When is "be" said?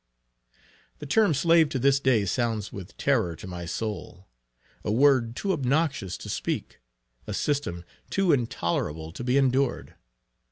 9.23-9.37